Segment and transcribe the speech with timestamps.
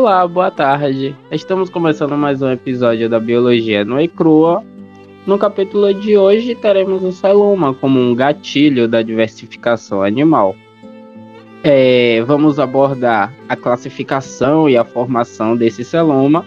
[0.00, 1.14] Olá, boa tarde.
[1.30, 4.64] Estamos começando mais um episódio da Biologia no e crua.
[5.26, 10.56] No capítulo de hoje teremos o celoma como um gatilho da diversificação animal.
[11.62, 16.46] É, vamos abordar a classificação e a formação desse celoma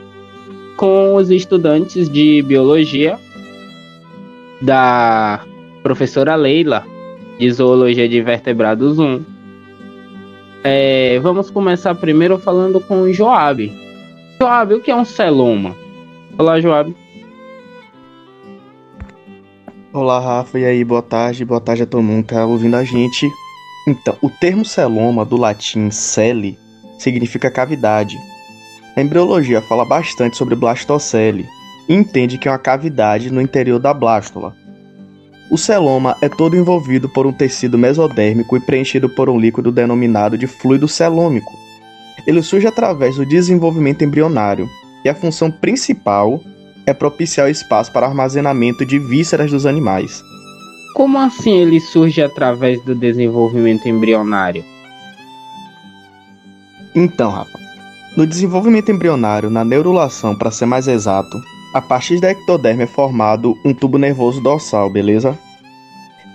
[0.75, 3.19] com os estudantes de biologia
[4.63, 5.45] da
[5.83, 6.83] professora Leila,
[7.37, 9.32] de Zoologia de Vertebrados 1.
[10.65, 13.69] É, vamos começar primeiro falando com Joab.
[14.39, 15.75] Joab, o que é um celoma?
[16.37, 16.95] Olá, Joab.
[19.91, 22.83] Olá, Rafa, e aí, boa tarde, boa tarde a todo mundo que tá ouvindo a
[22.85, 23.29] gente.
[23.85, 26.57] Então, o termo celoma, do latim cele,
[26.97, 28.17] significa cavidade.
[28.95, 31.45] A embriologia fala bastante sobre blastocele
[31.89, 34.55] e entende que é uma cavidade no interior da blástula.
[35.53, 40.35] O celoma é todo envolvido por um tecido mesodérmico e preenchido por um líquido denominado
[40.35, 41.53] de fluido celômico.
[42.25, 44.67] Ele surge através do desenvolvimento embrionário
[45.05, 46.41] e a função principal
[46.87, 50.23] é propiciar espaço para armazenamento de vísceras dos animais.
[50.95, 54.65] Como assim ele surge através do desenvolvimento embrionário?
[56.95, 57.59] Então, Rafa,
[58.17, 61.39] no desenvolvimento embrionário, na neurulação, para ser mais exato,
[61.73, 65.37] a partir da ectoderme é formado um tubo nervoso dorsal, beleza?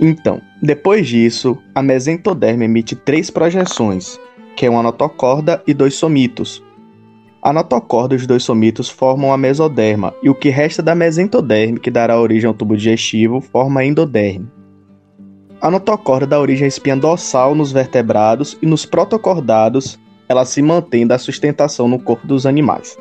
[0.00, 4.18] Então, depois disso, a mesentoderme emite três projeções,
[4.56, 6.62] que é uma notocorda e dois somitos.
[7.40, 11.78] A notocorda e os dois somitos formam a mesoderma, e o que resta da mesentoderme,
[11.78, 14.48] que dará origem ao tubo digestivo, forma a endoderme.
[15.60, 21.06] A notocorda dá origem à espinha dorsal nos vertebrados e nos protocordados ela se mantém
[21.06, 22.96] da sustentação no corpo dos animais.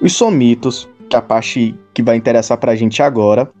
[0.00, 3.52] Os somitos, que a parte que vai interessar para a gente agora,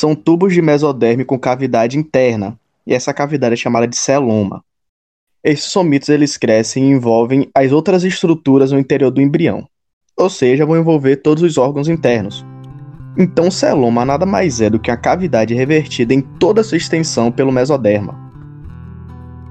[0.00, 4.62] são tubos de mesoderme com cavidade interna, e essa cavidade é chamada de celoma.
[5.42, 9.66] Esses somitos eles crescem e envolvem as outras estruturas no interior do embrião,
[10.16, 12.46] ou seja, vão envolver todos os órgãos internos.
[13.18, 16.78] Então, o celoma nada mais é do que a cavidade revertida em toda a sua
[16.78, 18.14] extensão pelo mesoderma.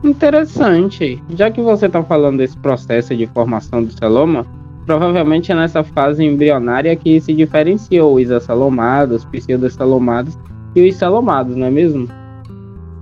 [0.01, 1.21] Interessante.
[1.31, 4.47] Já que você está falando desse processo de formação do celoma,
[4.85, 10.37] provavelmente é nessa fase embrionária que se diferenciou os acelomados, pseudocalomados
[10.75, 12.07] e os celomados, não é mesmo?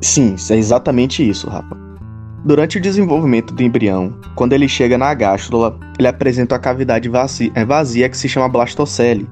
[0.01, 1.77] Sim, é exatamente isso, Rafa.
[2.43, 7.51] Durante o desenvolvimento do embrião, quando ele chega na gástrula, ele apresenta uma cavidade vazia,
[7.53, 9.29] é vazia que se chama blastocele,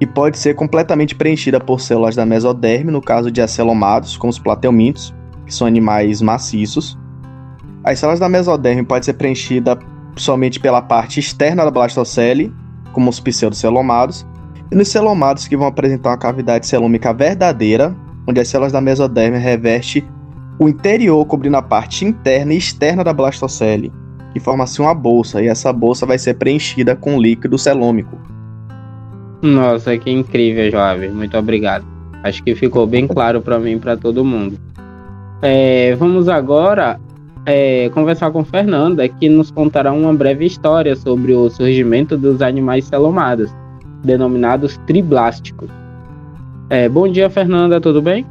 [0.00, 4.38] e pode ser completamente preenchida por células da mesoderme, no caso de acelomados, como os
[4.38, 6.96] plateumintos, que são animais maciços.
[7.84, 9.76] As células da mesoderme podem ser preenchidas
[10.20, 12.52] somente pela parte externa da blastocele,
[12.92, 14.26] como os pseudocelomados,
[14.70, 17.94] e nos celomados que vão apresentar uma cavidade celômica verdadeira,
[18.26, 20.04] onde as células da mesoderme revestem
[20.58, 23.92] o interior cobrindo a parte interna e externa da blastocele,
[24.32, 28.18] que forma assim uma bolsa, e essa bolsa vai ser preenchida com líquido celômico.
[29.40, 31.10] Nossa, que incrível, jovem.
[31.10, 31.84] Muito obrigado.
[32.24, 34.58] Acho que ficou bem claro para mim e para todo mundo.
[35.40, 37.00] É, vamos agora
[37.48, 42.84] é, conversar com Fernanda, que nos contará uma breve história sobre o surgimento dos animais
[42.84, 43.50] celomados,
[44.04, 45.70] denominados triblásticos.
[46.68, 48.26] É, bom dia, Fernanda, tudo bem?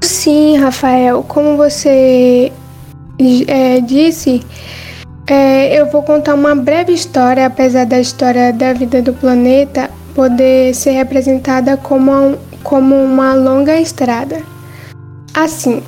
[0.00, 1.22] Sim, Rafael.
[1.22, 2.50] Como você
[3.46, 4.42] é, disse,
[5.28, 10.74] é, eu vou contar uma breve história, apesar da história da vida do planeta poder
[10.74, 14.42] ser representada como, como uma longa estrada.
[15.32, 15.80] Assim,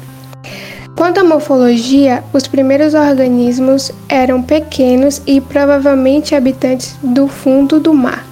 [1.02, 8.24] Quanto à morfologia, os primeiros organismos eram pequenos e provavelmente habitantes do fundo do mar,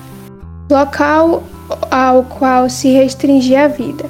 [0.70, 1.42] local
[1.90, 4.04] ao qual se restringia a vida.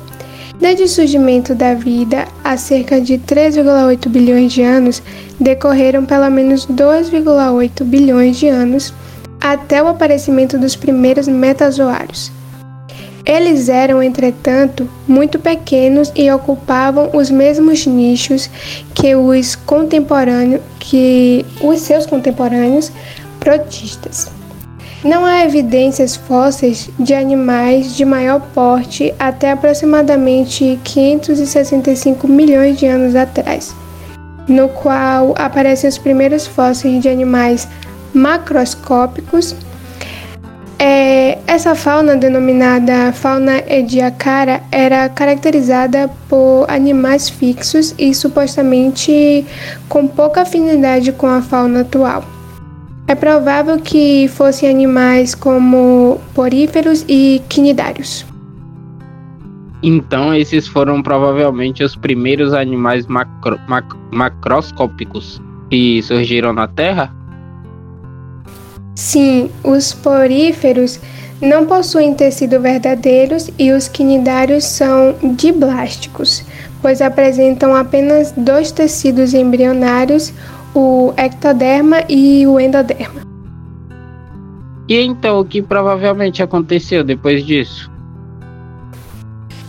[0.61, 5.03] Desde o surgimento da vida, há cerca de 3,8 bilhões de anos,
[5.41, 8.93] decorreram pelo menos 2,8 bilhões de anos
[9.41, 12.31] até o aparecimento dos primeiros metazoários.
[13.31, 18.51] Eles eram, entretanto, muito pequenos e ocupavam os mesmos nichos
[18.93, 22.91] que os contemporâneos, que os seus contemporâneos
[23.39, 24.33] protistas.
[25.05, 33.15] Não há evidências fósseis de animais de maior porte até aproximadamente 565 milhões de anos
[33.15, 33.73] atrás,
[34.49, 37.69] no qual aparecem os primeiros fósseis de animais
[38.13, 39.55] macroscópicos
[40.83, 49.45] é, essa fauna, denominada fauna ediacara, era caracterizada por animais fixos e supostamente
[49.91, 52.25] com pouca afinidade com a fauna atual.
[53.07, 58.25] É provável que fossem animais como poríferos e quinidários.
[59.83, 67.20] Então, esses foram provavelmente os primeiros animais macro, mac, macroscópicos que surgiram na Terra?
[68.95, 71.01] Sim, os poríferos
[71.41, 76.45] não possuem tecido verdadeiros e os quinidários são diblásticos,
[76.83, 80.33] pois apresentam apenas dois tecidos embrionários,
[80.75, 83.21] o ectoderma e o endoderma.
[84.89, 87.91] E então, o que provavelmente aconteceu depois disso?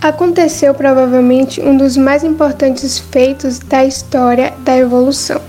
[0.01, 5.39] Aconteceu provavelmente um dos mais importantes feitos da história da evolução.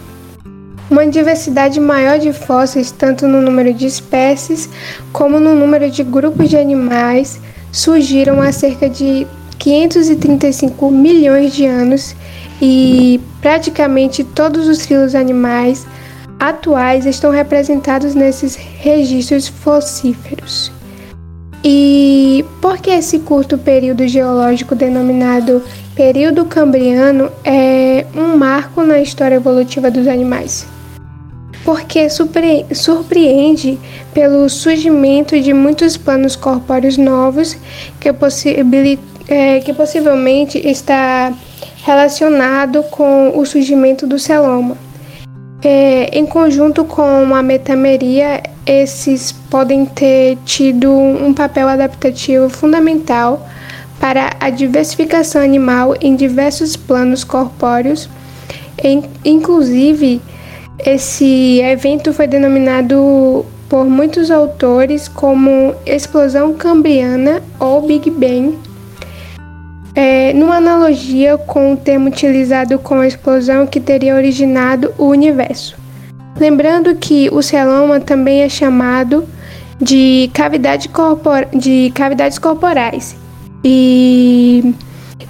[0.92, 4.68] Uma diversidade maior de fósseis, tanto no número de espécies
[5.10, 7.40] como no número de grupos de animais,
[7.72, 9.26] surgiram há cerca de
[9.58, 12.14] 535 milhões de anos
[12.60, 15.86] e praticamente todos os filos animais
[16.38, 20.70] atuais estão representados nesses registros fossíferos.
[21.64, 25.62] E por que esse curto período geológico denominado
[25.96, 30.66] período cambriano é um marco na história evolutiva dos animais?
[31.64, 33.78] Porque surpreende
[34.12, 37.56] pelo surgimento de muitos planos corpóreos novos
[38.00, 38.08] que,
[39.28, 41.32] é, que possivelmente está
[41.84, 44.76] relacionado com o surgimento do celoma.
[45.64, 53.48] É, em conjunto com a metameria, esses podem ter tido um papel adaptativo fundamental
[54.00, 58.08] para a diversificação animal em diversos planos corpóreos.
[59.24, 60.20] Inclusive,
[60.78, 68.58] esse evento foi denominado por muitos autores como explosão cambriana ou Big Bang
[69.94, 75.76] é, numa analogia com o termo utilizado com a explosão que teria originado o universo.
[76.38, 79.28] Lembrando que o celoma também é chamado
[79.80, 83.16] de, cavidade corpor de cavidades corporais
[83.62, 84.74] e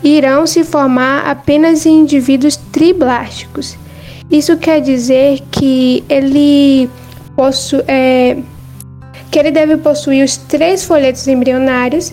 [0.02, 3.76] irão se formar apenas em indivíduos triblásticos.
[4.32, 6.88] Isso quer dizer que ele,
[7.36, 8.38] possu é,
[9.30, 12.12] que ele deve possuir os três folhetos embrionários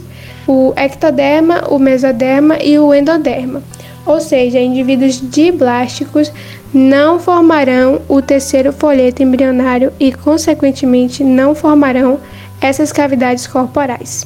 [0.50, 3.62] o ectoderma, o mesoderma e o endoderma.
[4.04, 6.31] Ou seja, indivíduos diblásticos
[6.74, 12.19] não formarão o terceiro folheto embrionário e, consequentemente, não formarão
[12.60, 14.25] essas cavidades corporais.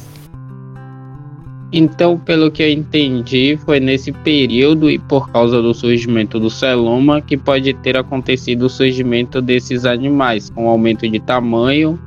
[1.75, 7.19] Então, pelo que eu entendi, foi nesse período e por causa do surgimento do celoma
[7.19, 11.99] que pode ter acontecido o surgimento desses animais, com aumento de tamanho,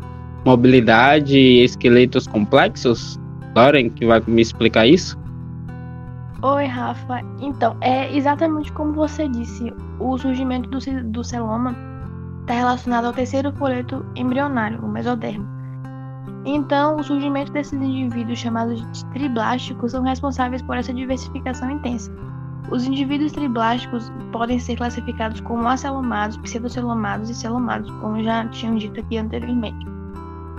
[0.44, 3.18] mobilidade e esqueletos complexos?
[3.56, 5.18] Lauren que vai me explicar isso?
[6.42, 7.20] Oi, Rafa.
[7.40, 9.72] Então, é exatamente como você disse.
[9.98, 10.78] O surgimento do,
[11.10, 11.74] do celoma
[12.42, 15.56] está relacionado ao terceiro folheto embrionário, o mesodermo.
[16.48, 22.12] Então, o surgimento desses indivíduos chamados de triblásticos são responsáveis por essa diversificação intensa.
[22.70, 29.00] Os indivíduos triblásticos podem ser classificados como acelomados, pseudocelomados e celomados, como já tinham dito
[29.00, 29.84] aqui anteriormente.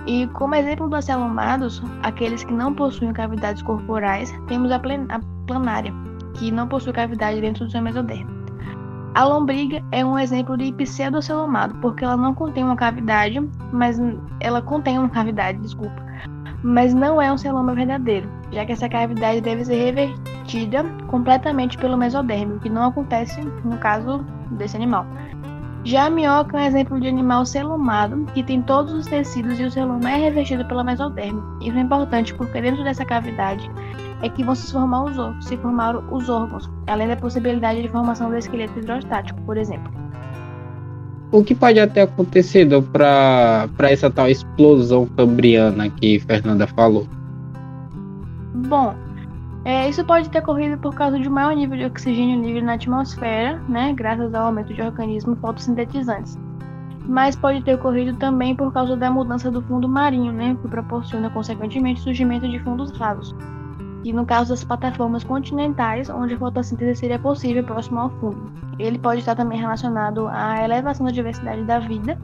[0.06, 5.92] E como exemplo dos acelomados, aqueles que não possuem cavidades corporais, temos a, a planária,
[6.34, 8.37] que não possui cavidade dentro do seu mesodermo.
[9.18, 13.40] A lombriga é um exemplo de pseudocelomado, porque ela não contém uma cavidade,
[13.72, 13.98] mas
[14.38, 16.00] ela contém uma cavidade, desculpa,
[16.62, 21.98] mas não é um celoma verdadeiro, já que essa cavidade deve ser revertida completamente pelo
[21.98, 25.04] mesodermo, o que não acontece no caso desse animal.
[25.82, 29.64] Já a minhoca é um exemplo de animal celomado, que tem todos os tecidos e
[29.64, 31.42] o celoma é revestido pela mesoderme.
[31.60, 33.68] Isso é importante porque dentro dessa cavidade
[34.22, 38.30] é que vão se formar os, se formar os órgãos, além da possibilidade de formação
[38.30, 39.92] do esqueleto hidrostático, por exemplo.
[41.30, 47.06] O que pode ter acontecido para essa tal explosão cambriana que Fernanda falou?
[48.66, 48.94] Bom,
[49.64, 52.74] é, isso pode ter ocorrido por causa de um maior nível de oxigênio livre na
[52.74, 56.38] atmosfera, né, graças ao aumento de organismos fotossintetizantes.
[57.06, 61.28] Mas pode ter ocorrido também por causa da mudança do fundo marinho, né, que proporciona
[61.28, 63.34] consequentemente o surgimento de fundos rasos.
[64.04, 68.52] E no caso das plataformas continentais, onde a fotossíntese seria possível próximo ao fundo.
[68.78, 72.18] Ele pode estar também relacionado à elevação da diversidade da vida,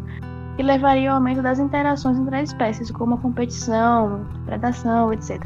[0.57, 5.45] que levaria ao aumento das interações entre as espécies, como a competição, predação, etc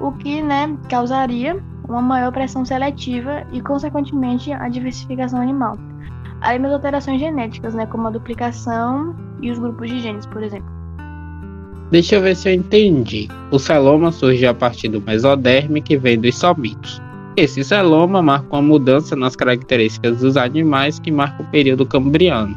[0.00, 5.76] o que né, causaria uma maior pressão seletiva e, consequentemente, a diversificação animal.
[6.40, 10.79] Além das alterações genéticas, né, como a duplicação e os grupos de genes, por exemplo.
[11.90, 13.28] Deixa eu ver se eu entendi.
[13.50, 17.02] O celoma surge a partir do mesoderme que vem dos somitos.
[17.36, 22.56] Esse celoma marca uma mudança nas características dos animais que marca o período cambriano.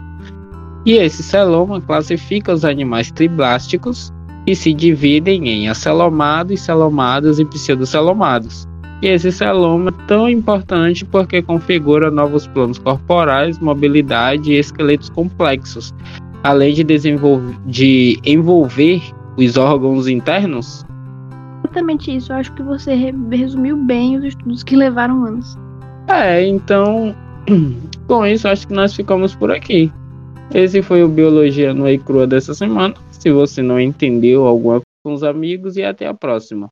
[0.86, 4.14] E esse celoma classifica os animais triblásticos
[4.46, 8.68] e se dividem em acelomados, celomados e pseudocelomados.
[9.02, 15.92] E esse celoma é tão importante porque configura novos planos corporais, mobilidade e esqueletos complexos,
[16.44, 16.86] além de,
[17.66, 19.02] de envolver
[19.38, 20.86] os órgãos internos?
[21.64, 22.32] Exatamente isso.
[22.32, 22.94] Eu acho que você
[23.32, 25.58] resumiu bem os estudos que levaram anos.
[26.08, 27.16] É, então,
[28.08, 29.92] com isso, acho que nós ficamos por aqui.
[30.54, 32.94] Esse foi o Biologia no e Crua dessa semana.
[33.12, 36.70] Se você não entendeu, alguma com os amigos e até a próxima.